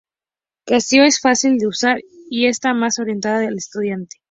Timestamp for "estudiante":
3.59-4.17